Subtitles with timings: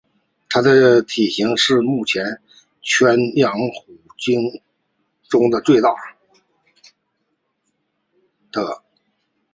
[0.49, 2.41] 它的体型是目前
[2.81, 4.63] 圈养虎鲸
[5.29, 5.93] 中最大
[8.51, 8.81] 的。